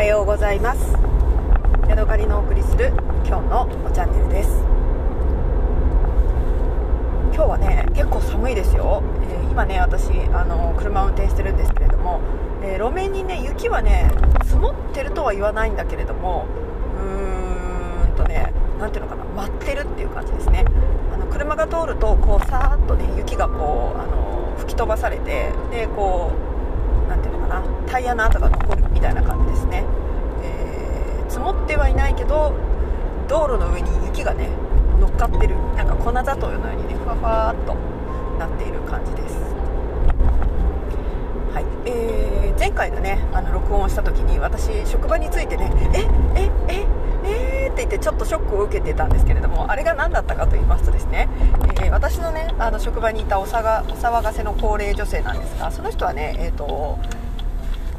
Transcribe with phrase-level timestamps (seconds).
[0.00, 0.96] はようございます。
[1.86, 2.88] ヤドカリのお送りする
[3.26, 4.48] 今日のチャンネルです。
[7.34, 12.18] 今日はね結構寒いですよ、えー、今ね私あの車を運転してるんですけれども、
[12.62, 14.10] えー、路面にね雪はね
[14.44, 16.46] 積もってるとは言わないんだけれども
[16.96, 20.64] うーんとね何ていうのかな舞ってるっていう感じですね。
[21.12, 26.32] あの車が通るとこうさーっとね雪がこうあの吹き飛ばされてでこ
[27.04, 29.82] う何ていうのかなタイヤの跡が残るみたいな感じですね、
[30.42, 32.52] えー、積もってはいないけど
[33.28, 34.50] 道路の上に雪がね
[35.00, 37.74] 乗っかってるなんか粉砂糖のようにねふわふわっと
[38.38, 39.36] なっている感じです。
[41.54, 41.88] はい。
[41.88, 46.00] えー、前回のねあの録音をした時に私職場についてねえ
[46.36, 46.86] ええ
[47.24, 51.28] ええー、って言ってちょっとショックを受けてたんですけれどもあれが何だったかと言いますとですね、
[51.82, 53.62] えー、私のねあの職場にいたお騒
[54.22, 56.98] がせの高齢女性なんですがその人はねえっ、ー、と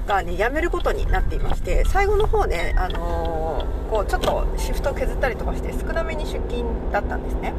[0.06, 7.54] がね辞めることになっていまして最後の方ね、あのー、こうちょっとシフトを削ったりとかして少なめに出勤だったんですね。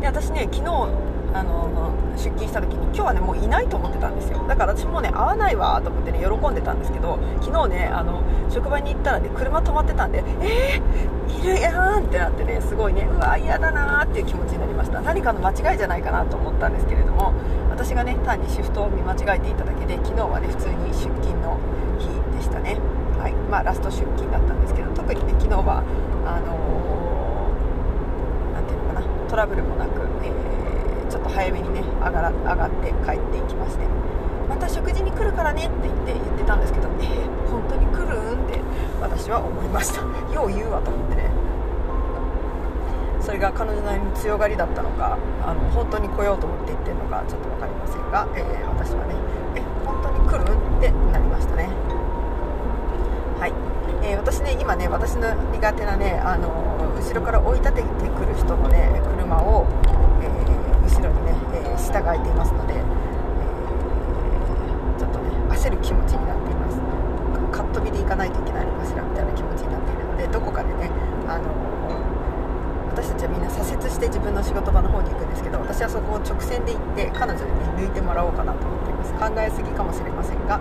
[0.00, 1.70] で私ね昨日あの
[2.16, 4.44] 出勤した時に今日はねもういないと思ってたんですよ。
[4.46, 15.00] だから私もね会わないわと思ってね喜んでたんですけど昨日ねあの職場に行ったらね車止まってたんでえー、いるやんってなってねすごいねうわ嫌だなーっていう気持ちになりました。
[15.00, 17.32] 何かの間違いじゃないかなと思ったんですけれども
[17.70, 21.58] 私がね単にシフトを見間違えていただけで昨日はね普通に出勤の
[21.98, 22.76] 日でしたね。
[23.18, 23.32] はい。
[23.50, 25.82] まあラスト出勤だったんですけど特にね昨日は
[26.26, 30.61] あのー、ていうのかなトラブルもなく、えー
[31.34, 33.84] 早めにね上がら上がって帰っていきまして
[34.48, 38.60] また食事に来るからねって言って言ってたんですけどえー、本当に来るんって
[39.00, 40.02] 私は思いました。
[40.34, 41.30] よう言うわと思ってね。
[43.20, 45.16] それが彼女なりに強がりだったのか
[45.46, 49.14] あの本当に来ようと思って言ってるのかちょっと分かりませんが、えー、私はね
[49.54, 51.70] え本当に来るんってなりましたね。
[53.38, 53.52] はい、
[54.04, 56.50] えー、私ね今ね私の苦手なねあの
[56.98, 59.66] 後ろから追い立ててくる人のね車を、
[61.82, 62.82] 従えていますので、えー、
[64.98, 66.78] ちょっとね焦る気持ちになっています。
[67.50, 70.90] カットビで行かないといけないのかしらみたいな気持ちになっているのでどこかでね、
[71.28, 71.52] あの
[72.92, 79.12] 私たちはみんな左折して自分の仕事場の方に行くんですけど私はそこを直線で行って彼女にね抜いてもらおうかなと思っています。
[79.12, 80.60] 考えすぎかもしれませんが、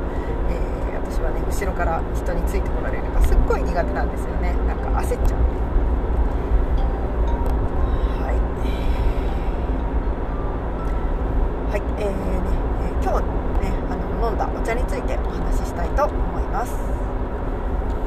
[0.50, 4.54] えー、私はね後ろから人についてこられるのがすっごい苦手なんですよね。
[4.68, 5.40] なんか焦っちゃう。
[15.82, 16.74] たいと思います。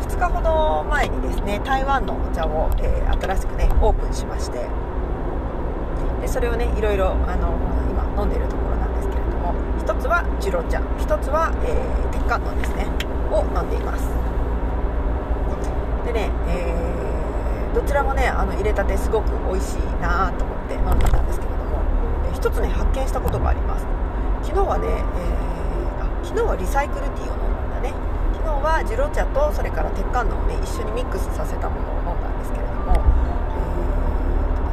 [0.06, 4.68] 2日ほど前にですね台湾のお茶を、えー、新しくねオープンしまして
[6.20, 7.58] でそれをねいろいろあの
[7.90, 12.86] 今飲んでいるところなんですけれども1つはジュロ茶1つは、えー、鉄観音ですね
[13.32, 14.06] を飲んでいます。
[16.06, 21.80] でね、えー、どちらもねあの入れたてすごく美味しいなと思って飲んでたんですけれども、
[22.28, 23.86] え1つね発見したことがあります。
[24.42, 27.43] 昨日はね、えー、あ昨日はリサイクルティーを飲
[28.64, 34.64] はジロ茶とそれから鉄観音をね一緒にミックスさせたものを飲んだんですけれども、えーと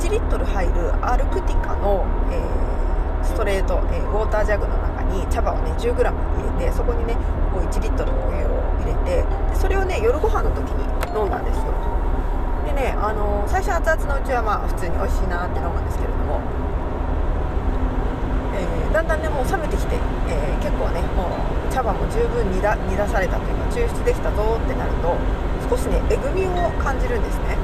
[0.00, 6.16] ですね、1リットル入るアルクティカの、えー、ストレート、えー、ウォータージャグの中に茶葉をね 10g 入
[6.64, 7.14] れてそこにね
[7.52, 10.80] こう1リットルお湯を入れてでそれをね夜ご飯の時に
[11.12, 11.76] 飲んだんですよ。
[12.64, 16.39] でね、あのー、最初熱々のうちはまあ普通に美味しいなって飲むんですけれども、
[18.92, 19.94] だんだんねもう冷めてきて、
[20.26, 25.14] えー、結構ねもう茶葉も十分煮だ煮出されたというか抽出できたぞってなると
[25.70, 27.54] 少しねえぐみを感じるんですね。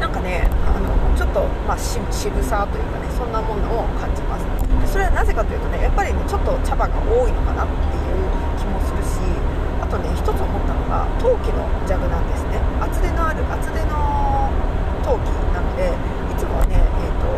[0.00, 2.08] なんかねあのちょっと、まあ、渋
[2.42, 4.46] さというかねそんなものを感じます。
[4.90, 8.24] それはなぜかというとねやっぱりねちょっと茶葉が多いのかなっていう
[8.56, 9.20] 気もするし
[9.80, 12.56] あとね一つ思ったのが陶器のジャグなんですね。
[12.80, 14.48] 厚手のある厚手の
[15.04, 15.92] 陶器なので
[16.32, 17.28] いつもはねえっ、ー、と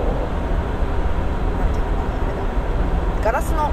[3.24, 3.72] ガラスの、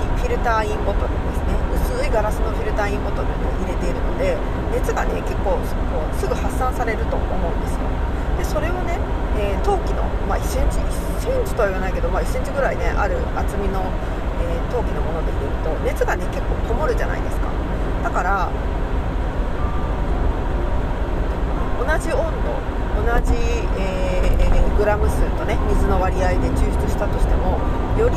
[0.00, 1.52] ー、フィルターインボトルですね。
[1.76, 3.34] 薄いガラスのフィルターインボトルに
[3.68, 4.38] 入れているので
[4.72, 5.60] 熱がね結構
[6.16, 7.80] すぐ発散されると思うんですよ。
[8.38, 8.96] でそれをね、
[9.36, 10.88] えー、陶器の、まあ、1センチ1
[11.20, 13.84] センチとは言わないけど、まあ、1センチぐらいねある厚みの、
[14.40, 17.52] えー、陶器のもので入れると熱がね結構こもるじゃないですか。
[18.02, 18.48] だから
[21.76, 22.56] 同じ温度
[23.04, 23.36] 同じ、
[23.76, 24.31] えー、
[24.78, 27.58] グラム数とね水の割合で抽出したとしても
[27.98, 28.16] より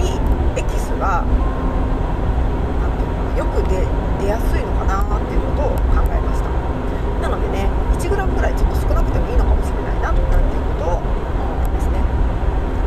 [0.60, 1.24] エキスが
[3.38, 6.50] よく出やすいのかなっていうことを考えました。
[7.22, 7.68] なのでね
[8.00, 12.00] 1g ぐらいちょっと少なくてもいいのかもしれないななんていうことを思ったんですね。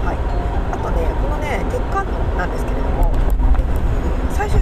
[0.04, 0.16] はい。
[0.72, 4.58] あとねこのね鉄管のなんですけれども、えー、最初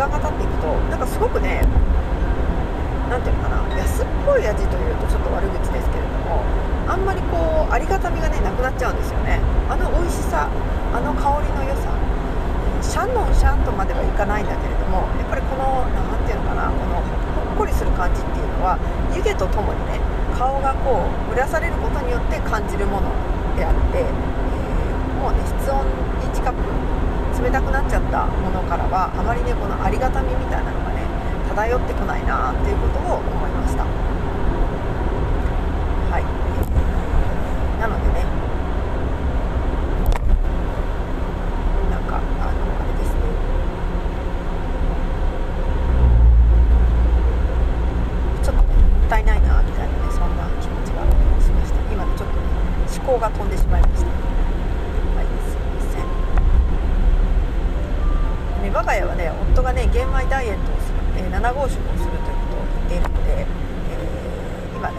[0.00, 1.60] 間が経っていくとなんかすごくね
[3.12, 6.40] 何ていうのかな安っぽい味というとちょっと悪口ですけれども
[6.88, 9.36] あんまりこうありがたみがねなくなっちゃうんですよね
[9.68, 11.92] あの美味しさあの香りの良さ
[12.80, 18.80] シャンノンシャンとまではいかないんだけれどもやっぱりこの何ていうのかなこのほっこりする感じっていうのは
[19.12, 20.00] 湯気とともにね
[20.32, 23.12] 顔がこう蒸らされることによって感じるもの
[23.52, 25.84] であって、えー、もうね室温
[26.24, 26.56] に近く
[27.44, 31.02] 冷たくなっちゃったものからはあまりねこのありがたみみたいなのがね
[31.50, 33.90] 漂ってこないなっていうことを思いましたは
[36.14, 36.22] い
[37.82, 38.22] なのでね
[41.90, 43.18] なんかあのあれですね
[48.46, 51.02] ちょっとねもったいないなみたいなねそんな気持ちが
[51.42, 52.46] しました今ねちょっとね
[52.86, 54.10] 思考が飛んでしまいました
[58.60, 64.96] ね、我が家はね夫がね玄米ダイエットをする、えー、7号食をするということを言っているので、えー、今ね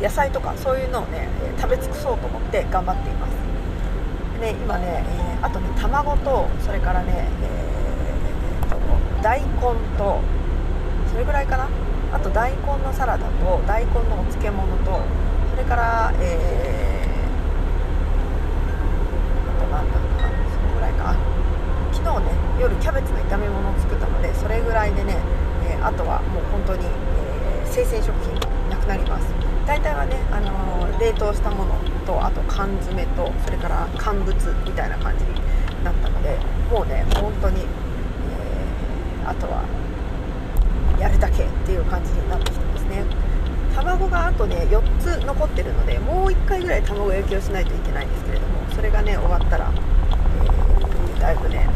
[0.00, 1.28] 野菜とかそういうのをね
[1.58, 3.34] 食べ尽くそうと思って頑張っています。
[4.40, 9.48] で、今ね、えー、あとね卵とそれからね、えー、大根
[9.98, 10.20] と
[11.10, 11.68] それぐらいかな。
[12.12, 15.00] あと大根のサラダと大根のお漬物と
[15.50, 20.28] それから、えー、あと何だろうな。
[20.54, 21.16] そのぐらいか
[21.92, 25.16] 昨日ね夜キャベツの炒め物を作ったのでそれぐらいでね、
[25.68, 28.34] えー、あとはもう本当に、えー、生鮮食品
[28.70, 29.26] なくなります。
[29.66, 31.74] 大体はね、あのー、冷凍したもの
[32.06, 34.34] とあと缶詰とそれから乾物
[34.64, 35.32] みたいな感じに
[35.82, 36.36] なったので
[36.70, 39.64] もうね本当に、えー、あとは
[41.00, 43.04] やるだけっていう感じになってきてますね。
[43.74, 49.72] 卵があとね4つ残ってるのでもう1回ぐらい卵焼きをしないといけないんですけれどもそれがね終わったら
[51.16, 51.68] えだいぶね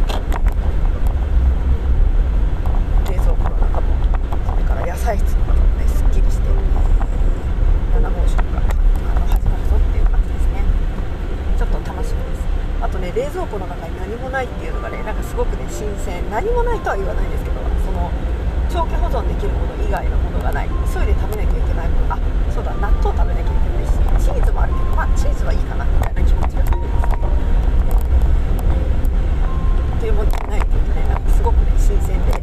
[3.10, 3.98] 冷蔵庫の中も
[4.97, 6.48] それから野菜室の中もねすっきりして
[7.96, 10.60] 7号食があの始まるぞっていう感じですね
[11.56, 12.44] ちょっと楽しみです
[12.80, 18.10] あとね冷蔵庫の中に何もないっていうのがねなんかすごくね新鮮何もないとは言わないんですけどその
[18.68, 22.18] 長期保存できるもの以外のものがない急いで食べなきゃいけないものあ
[22.52, 23.96] そうだ納豆食べなきゃいけないし
[24.28, 27.24] チーズもあるけどまあチーズはいいかなみたいな気持ちがするんですけど
[29.98, 32.36] というものじゃないというねなんかすごくね新鮮で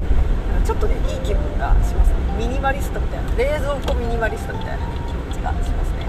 [0.65, 2.24] ちょっとねいい気分がしますね。
[2.37, 6.05] ミニマリストみたいな冷蔵庫ミニマリストみたいな、気持ちがしますね。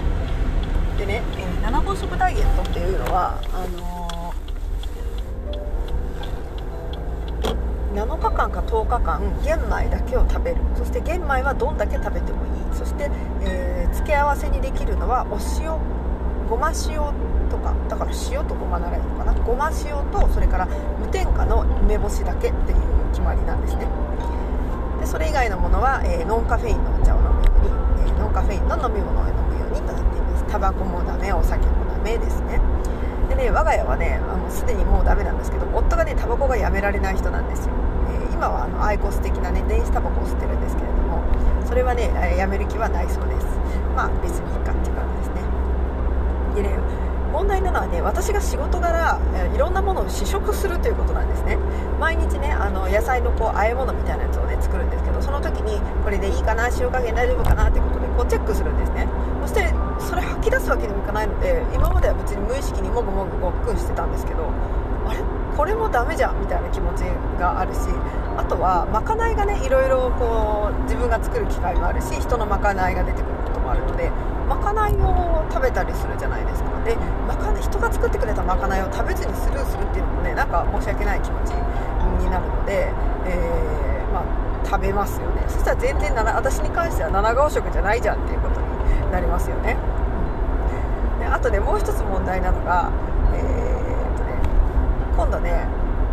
[0.97, 10.57] でね、えー、7号食ダイエットっていうのはあのー、7日間か10日間玄米だけを食べる。
[10.75, 12.75] そして玄米はどんだけ食べてもいい。
[12.75, 13.09] そして、
[13.43, 15.77] えー、付け合わせにできるのはお塩
[16.49, 16.97] ごま塩
[17.49, 17.73] とか。
[17.87, 19.33] だから塩とごまならいいのかな。
[19.33, 20.65] ごま塩とそれから
[20.99, 22.77] 無添加の梅干しだけっていう
[23.11, 23.87] 決まりなんですね。
[25.07, 30.43] それ以外のものは、えー、ノンカフェインのお茶を飲むように、えー、ノンカフェインの飲み物を飲むようにとなっています。
[30.51, 32.59] タバコもダメお酒もダメですね。
[33.29, 37.73] でね我が家はねあのすでにもうダメなんですけど夫がねタバコがやめられない人なんですよ、
[38.11, 41.23] えー、今はあのアイコス的なね電子タバコを吸ってるんですけれども
[41.65, 43.47] それはね、えやめる気はないそうです。
[43.95, 45.41] まあ別にいいかっていう感じですね。
[46.55, 46.79] でね
[47.33, 49.19] 問題なのはね私が仕事柄
[49.53, 51.57] いろんなものを試食するということなんですね。
[51.99, 54.46] 毎日ねあの野菜のこう和え物みたいなやつを
[55.37, 59.07] その時にこれでいいかな塩加減大丈夫かなってことでこうチェックするんですね。
[59.45, 64.49] そしてそれ吐き出すわけにもいかないので今までは別に無意識にもぐもぐごっくんしてたんですけど
[65.05, 65.21] あれ？
[65.55, 67.01] これもダメじゃんみたいな気持ち
[67.37, 67.85] があるし
[68.35, 74.09] あとはまかないがねいろいろこう自分が作る機会もあるし人のまかないが出てくることもあるので
[74.49, 76.69] まかないを食べたりするじゃないですか。
[76.81, 76.97] で
[77.29, 82.89] まかない人が作ってくれたまかないを食べずにスルーするっていうのもねなんか申し訳ない気持ちになるので、
[83.25, 83.86] えー、
[84.69, 85.43] 食べますよね。
[85.47, 89.77] そしたら全然私に関しては7号食じゃないじゃんっていうことになりますよね、
[91.19, 92.91] であとねもう一つ問題なのが、
[93.33, 94.33] えー、っとね
[95.15, 95.65] 今度ね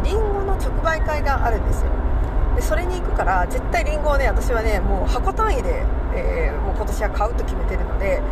[0.05, 1.91] りんごの直売会があるんですよ。
[2.55, 5.83] でそれに行くから絶対りんごをね私はねもう箱単位で、
[6.15, 8.23] えー、もう今年は買うと決めてるので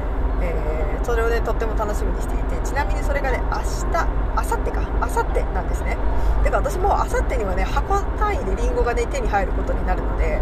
[0.43, 3.59] えー、それをねとっても楽しみにしていてちなみにそれがね明
[3.90, 4.80] 日明後日か。
[5.00, 5.97] 明後日なんですね。
[6.44, 10.40] だか私も明後日にはね箱単位でりんごがね手に入ることになるので、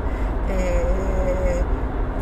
[0.48, 1.62] え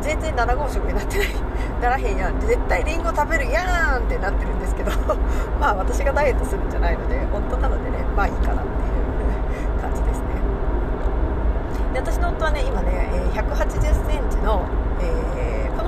[0.00, 1.28] ー、全然7号食になってない。
[1.82, 2.40] ならへんやん。
[2.40, 4.90] 絶対りんご食べるやんってなってるんですけど。
[5.60, 10.26] まあ私がダイエットするんじゃないので夫なのでねまあいいかなっていう感じですね。
[11.92, 13.94] で私の夫はね今ね1 8 0セン
[14.30, 14.62] チの、
[15.00, 15.37] えー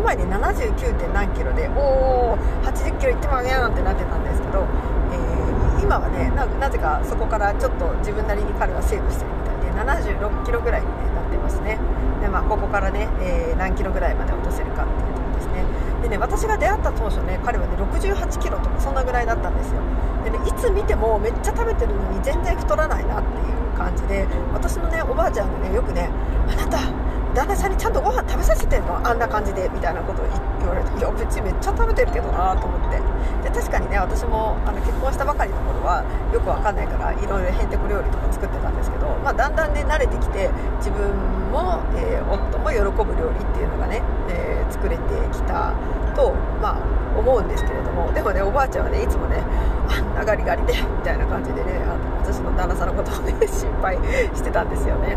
[0.01, 0.99] の前で 79.
[0.99, 4.65] 点何キロでおお80キロいってまうねなんてなってたんですけど、
[5.13, 11.79] えー、今はねなぜかそこからちょっと自分なりに彼はセーブしてるみたいで36キロぐらいに、ね、なってますね
[12.21, 15.65] で、まあ、ここからね、えー、何キロぐらいまで落とせるかっていうところですね
[16.03, 19.83] でね私が出会った当初ね彼はね68キロとかそんなぐらいだったんですよ
[20.25, 26.09] でねいつ見てもめっちゃ食べてるのに全然太らないなっていう感じで私のねおばあちゃんがねよくね
[26.49, 28.97] あなた旦那さんにちゃんとご飯食べさせてんの？
[29.07, 30.27] あんな感じでみたいなことを
[30.59, 33.01] 言われていや別にめっちゃ食べてるけどなと思って。
[33.43, 41.09] で確かにね私もあの結婚したばかりの頃はよくわかんないからいろいろへんてこ料理とか作ってたんですけど、まあ、だんだんね慣れてきて自分
[41.53, 45.73] も、えー、夫も喜ぶ料理っていうのがね、えー、作れてきた
[46.17, 48.13] と、まあ、思うんですけれども。
[48.13, 49.41] でもねおばあちゃんはねいつもね
[49.89, 53.97] あんなガリガリでみたいな感じでねあの私の旦那さんのことをね心配
[54.35, 55.17] してたんですよね。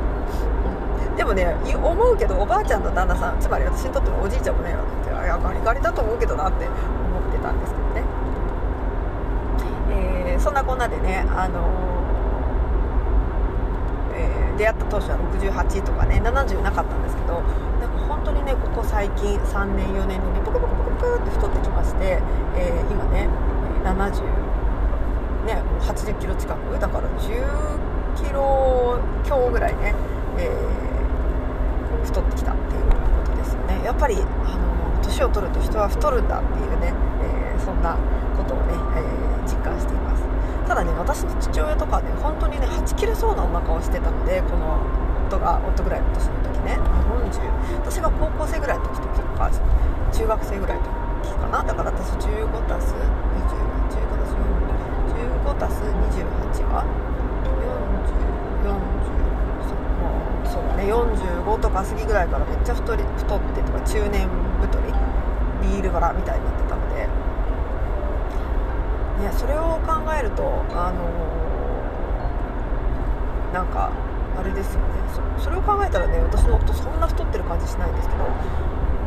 [1.17, 4.73] でもね思うけどおばあちゃんの旦那さんつまり私にとってのおじいちゃんもねい
[5.27, 8.03] やガリガリだと思うけどなって思ってたんですけどね、
[9.91, 17.41] えー、そんなこんなでね、あのー、え、出会った当初は68とかね70なかったんですけど
[17.79, 22.19] なんか本当にねここ最近3年4年でねポクポクポクポクって太ってきまして、
[22.57, 23.29] えー、今ね
[23.85, 24.23] 70
[25.45, 26.79] ね80キロ近く？
[26.79, 29.93] だから10キロ強ぐらいね、
[30.37, 30.92] えー
[32.03, 32.95] 太ってきたっていうこ
[33.31, 33.81] とですよね。
[33.83, 36.93] やっぱりあの年を取ると人は太るんだっていうね、
[37.23, 37.97] えー、そんな
[38.37, 40.23] ことをね、えー、実感しています。
[40.67, 44.79] ただね私の父親とかね本当にねはち切れそうなお腹をしてたのでこの
[45.27, 46.79] 夫が夫ぐらいの年の時ね。
[47.13, 49.51] 40私が高校生ぐらいの時とか
[50.11, 50.83] 中学生ぐらいの
[51.23, 51.63] 時かな。
[51.63, 52.99] だから私15たす20
[53.91, 54.35] 15たす
[55.11, 56.85] 15たす28は
[58.63, 60.83] 40 40そうだね。
[61.53, 64.27] 45とか過ぎぐらいからめっちゃ太り太ってとか中年
[64.61, 64.87] 太り
[65.61, 67.07] ビール腹みたいになってたので、
[69.23, 73.91] ね、それを考えるとあのー、なんか
[74.37, 74.87] あれですよね。
[75.37, 78.23] それを考えたらね私の夫そんな太ってる感じしないんですけど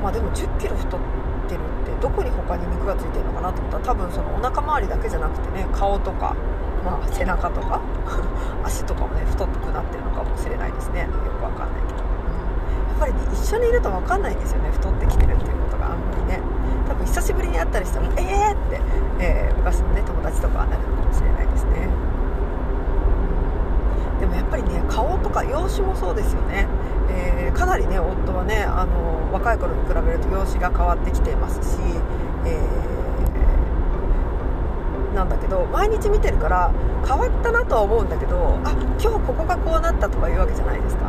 [0.03, 1.01] まあでも1 0キロ太っ
[1.49, 6.37] てるってどこに他に肉がついてるのかなと思ったら多分そのお腹周りだけじゃなくてね顔とか
[6.87, 7.81] まあ、背中とか
[8.63, 8.95] 足と
[13.57, 14.71] 緒にいると分かんないんですよね。
[14.71, 16.41] 太ってきてるっていうことがあんまりね。
[16.89, 18.81] 多分久しぶりに会ったりしたら「ええー!」って、
[19.19, 21.89] えー、昔のね友達とかはなるのかもしれないですね、
[24.21, 26.67] でもやっぱりね顔とか容姿もそうですよね。
[27.09, 31.79] えー、かなりね夫はねあの若い頃に比べると容姿が変わってきていますし、
[32.45, 32.87] えー
[35.17, 36.71] なんだけど毎日見てるから
[37.07, 41.07] 変わったなとは思うんだけどあ今日ここがこうなったとかいうわけじゃないですか。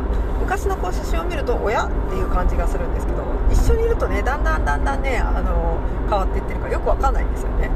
[0.48, 5.76] 昔のこう写真を見ると親っていう感じがするんですけど一緒にいるとねだんだんだんだんねあの
[6.08, 7.68] 変わっていってるからよくわかんないんですよね。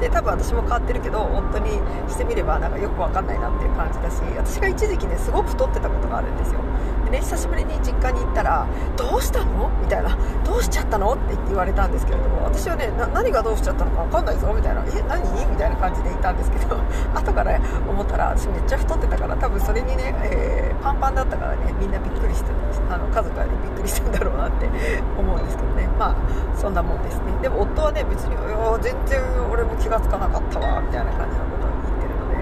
[0.00, 1.76] で多分私も変わってるけど夫に
[2.08, 6.60] してみればなんかよくわかんないなっていう感じだし私が一時期ねすごく太ってたことがあるんですよ。
[7.06, 10.10] でね久しぶりに実家に行ったら「どうしたの?」みたいな
[10.44, 16.76] 「どうしちゃったの?」って言われたんですけれども私はね何がどうしちゃったのかわかんないぞみたいな「え何?」みたいな感じでいたんですけど
[17.14, 17.58] 後から
[17.88, 22.50] 思ったら私めっちゃ太ってたから多分それにね、えー、パンパンだったからねみんなびっくりして
[22.90, 24.68] あの家族はねびっくりしたんだろうなって
[25.18, 26.14] 思うんですけどねまあ
[26.54, 29.20] そんなもんですねでも夫はね別に「いや全然
[29.52, 32.36] 俺も気が付かなかったわ」みたいな感じのことを言ってるので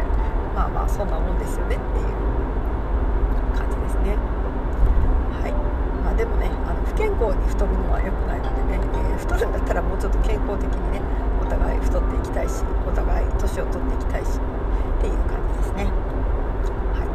[0.57, 4.17] まあまあそんなもんですよねっていう感じですね
[6.17, 11.01] でもねあの不健康に太るのは良くないのでね、えー、太るんだったらもうちょっと健康的にね
[11.43, 15.85] お互い太っていきたいしお互い年を取っていきたいしっていう感じですね。
[16.95, 17.11] はい、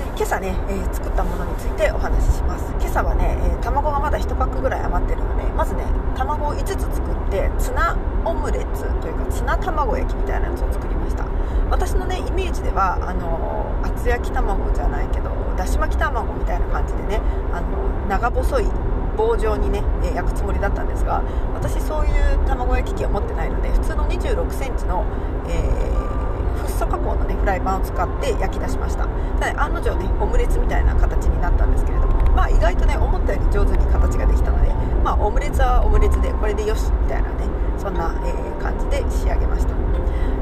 [0.00, 2.72] で今朝ね、えー、作ったものについてお話しします。
[2.80, 5.84] 今朝はね、えー、卵がまだ1パックぐらい余ってるのでまずね
[6.16, 11.24] 卵を5つ作ってツナオムレツというかツナ卵焼きみたいなやつを作りました。
[11.70, 17.20] 私のねイメージではあの厚焼き卵じゃないけどだし巻き卵みたいな感じでね
[17.52, 17.68] あの
[18.08, 18.64] 長細い
[19.16, 19.82] 棒状にね、
[20.14, 25.04] 焼くつもりだったんですが私そういう卵焼き器を持ってないので普通の2 6センチの、
[25.46, 29.06] えー、フッ素加工のねフライパンを使って焼き出しました。
[29.38, 34.72] ただ案の定ねオムレツみたいな形になったんですけれどもまあ意外とね思ったより上手に形ができたので
[35.04, 37.44] まあオムレツはオムレツでこれでよしみたいなね
[37.76, 39.74] そんな、えー、感じで仕上げました。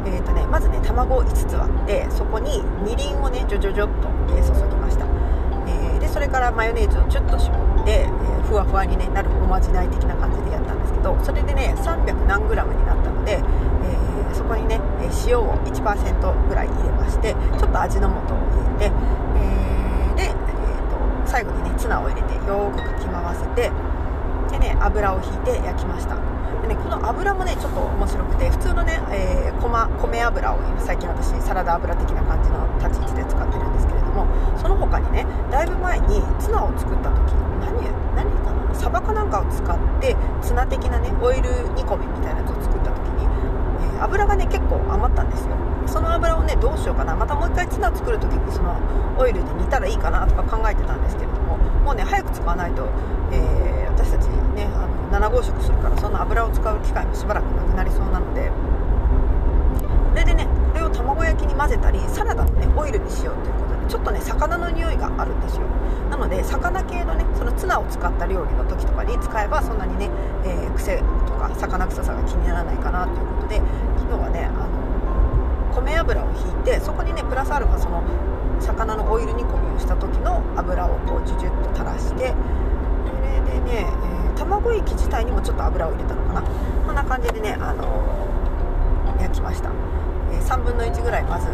[0.07, 4.68] えーとね、まずね卵を5つ割ってそこにみりんをねジョジョジョっと、え、注ぎ、
[6.09, 14.81] でそれからマヨネーズをちょっと絞って、えー、ふわふわに、ね、なるおまじない的な感じでやったんですけどそれでね300何グラムになったので、えー、そこにね
[15.27, 18.93] 塩を1%ぐらい入れましてちょっと味の素を入れて、
[20.17, 20.35] えで、えー
[20.89, 23.71] と最後にねツナを入れてよくかき回せて
[24.51, 26.17] でね油をひいて焼きました。
[26.63, 37.77] でねこの油もねちょっと面白くて普通のね、えー、米米油を最近私サラダ油的な感じの立ち位置で使ってるんですけれどもその他にねだいぶ前にツナを作った時何
[38.17, 43.25] 何かなサバかなんかを使ってツナ的なねオイル煮込みみたいなやつを作った時に、
[43.97, 45.57] えー、油がね結構余ったんですよ。
[45.87, 48.77] その油をねどうしようかなまたもう一回ツナ作る時にその
[49.17, 52.87] オイルで煮たらいいかなとか考えてたんですけれどももうね早く使わないと、
[53.33, 63.58] えー、私たちねあの7号食するからそんな油を使う機会もしばらくなくなりそうなのでこれでねこれを卵焼きに混ぜたりサラダのねオイルにしようという
[63.89, 65.63] ちょっとね魚の匂いがあるんですよ。
[66.11, 70.11] なので魚系のねそのツナを使った料理の時とかに使えばそんなにね、
[70.45, 73.57] えー、癖とか魚臭さが気にならないかなということで
[73.99, 74.67] 昨日はねあ
[75.73, 78.03] の米油をひいてそこにねプラスアルファその
[78.61, 82.35] 魚のオイル煮込みをした時の油をこうジュジュッと垂らしてこ
[83.23, 86.43] れでね、えー、卵液自体にもちょっと油を入れたのかな。
[86.89, 87.85] こんな感じでね、あの、
[89.21, 89.71] 焼きました、
[90.33, 91.49] えー、3分の1ぐらいまず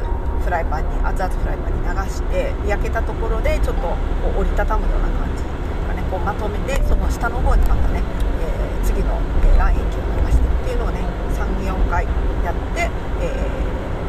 [0.44, 3.96] フライパンに熱々フライパンに流して焼けたところでちょっとこ
[4.36, 8.04] う折りたたむような感じというかねこうまとめてその下の方にまたね、
[8.44, 11.00] え次の、え卵液を流してっていうのをね
[11.32, 12.04] 34回
[12.44, 12.92] やって、
[13.24, 13.32] え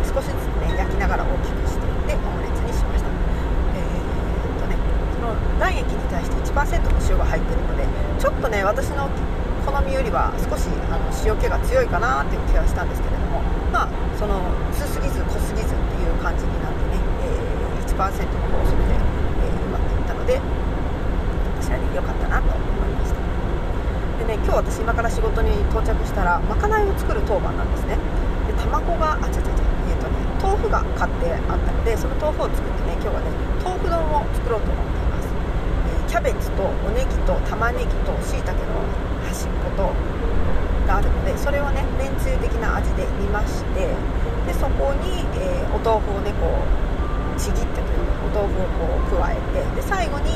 [0.04, 3.08] 少しずつね焼きながら大きくしていってオムレツにしました。
[3.08, 4.76] えー、っとね
[5.16, 7.88] その卵液に対して1%の塩が入ってるので
[8.20, 9.08] ちょっとね私の
[9.66, 13.40] 好みよりは少しあの塩気が強いかなっていう気はしたんですけれども
[13.72, 13.90] まあ
[14.20, 15.85] その薄すぎず濃すぎず
[16.26, 20.42] 感じになってね、えー、1%の法則で、えー、うまくいったので
[21.62, 23.22] 私はね良かったなと思いました。
[24.18, 28.02] でね今日私今から仕事に到着したらまかないを作る当番なんですね。
[28.50, 33.30] で卵があちゃちゃちゃえっ、ー、とね豆腐が買ってあったのでその豆腐を作ってね今日はね
[33.62, 38.82] 豆腐丼を作ろうと思っています、え、キャベツとおネギと玉ねぎとしいたけの
[39.30, 39.94] 端っこと
[40.90, 43.94] があるのでそれをねめんつゆ的な味で煮まして
[44.46, 50.32] でそこに、えー、お豆腐をねこうちぎってというかお豆腐をこう加えてで最後に、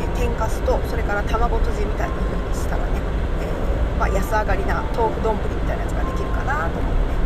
[0.00, 3.00] えー、天かすとそれから卵とじみたいな風にしたらね、
[3.42, 7.20] えー、まあ、安上がりな豆腐丼みたいなやつができるかなと思ってね、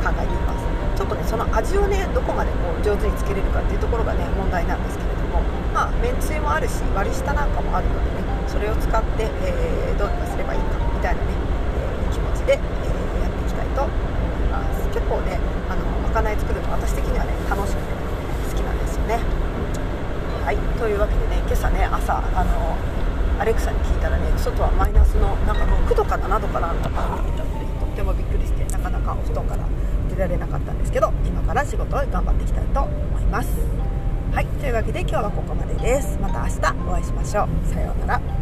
[0.00, 0.66] え考えています。
[0.96, 11.28] ちょっとねその味をねどこまでこう上手につけれるかっていうところがね問題なんですけれどもまあめんつゆもあるし割り下なんかもあるのでねそれを使って、えー、どうにかすればいいかみたいなね、
[12.08, 12.95] え、気持ちで、えー、
[13.76, 13.84] と
[14.50, 14.88] ます。
[14.88, 17.92] 結構ねあのまかない作るの私的にはね楽しくて、
[18.50, 19.20] 好きなんですよね。
[20.44, 20.56] はい。
[20.80, 22.76] というわけでね今朝ね朝あの
[23.38, 29.64] アレクサに聞いたらね外はマイナスのなんか6度か7度かなんだかって言ったのでとってもびっくりしてなかなかお布団から
[30.08, 33.50] 出られなかったんですけど今から仕事を頑張っていきたいと思います。
[34.32, 34.46] はい。
[34.46, 36.18] というわけで今日はここまでです。
[36.20, 37.48] また明日お会いしましょう。
[37.68, 38.35] さようなら。